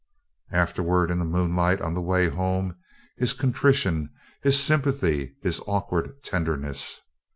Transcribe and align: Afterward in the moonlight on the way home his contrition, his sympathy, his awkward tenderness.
Afterward 0.51 1.11
in 1.11 1.19
the 1.19 1.25
moonlight 1.25 1.79
on 1.79 1.93
the 1.93 2.01
way 2.01 2.27
home 2.27 2.75
his 3.17 3.33
contrition, 3.33 4.09
his 4.41 4.59
sympathy, 4.59 5.35
his 5.43 5.61
awkward 5.67 6.23
tenderness. 6.23 7.01